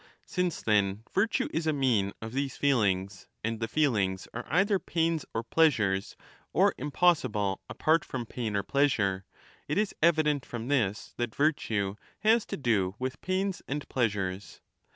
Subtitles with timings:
[0.25, 5.25] Since, then, virtue is a mean of these feelings, and the feelings are either pains
[5.31, 6.15] or pleasures
[6.53, 9.25] or impossible apart 35 from pain or pleasure,
[9.67, 14.59] it is evident from this that virtue has to do with pains and pleasures.